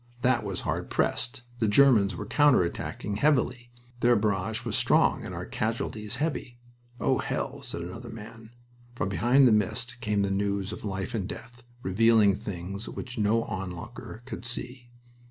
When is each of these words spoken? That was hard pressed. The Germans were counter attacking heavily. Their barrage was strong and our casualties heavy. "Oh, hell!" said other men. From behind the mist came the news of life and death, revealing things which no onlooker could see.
That 0.23 0.43
was 0.43 0.61
hard 0.61 0.89
pressed. 0.89 1.43
The 1.59 1.67
Germans 1.67 2.15
were 2.15 2.25
counter 2.25 2.63
attacking 2.63 3.17
heavily. 3.17 3.69
Their 3.99 4.15
barrage 4.15 4.65
was 4.65 4.75
strong 4.75 5.23
and 5.23 5.35
our 5.35 5.45
casualties 5.45 6.15
heavy. 6.15 6.57
"Oh, 6.99 7.19
hell!" 7.19 7.61
said 7.61 7.83
other 7.83 8.09
men. 8.09 8.49
From 8.95 9.09
behind 9.09 9.47
the 9.47 9.51
mist 9.51 9.97
came 10.01 10.23
the 10.23 10.31
news 10.31 10.73
of 10.73 10.83
life 10.83 11.13
and 11.13 11.27
death, 11.27 11.61
revealing 11.83 12.33
things 12.33 12.89
which 12.89 13.19
no 13.19 13.43
onlooker 13.43 14.23
could 14.25 14.43
see. 14.43 14.89